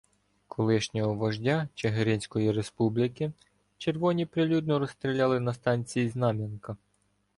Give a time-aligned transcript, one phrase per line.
[0.47, 3.31] Колишнього вождя Чигиринської "республіки"
[3.77, 6.77] червоні прилюдно розстріляли на станції Знам'янка.